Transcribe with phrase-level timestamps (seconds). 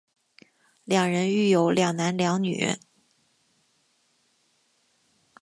[0.83, 2.75] 两人育有两男两女。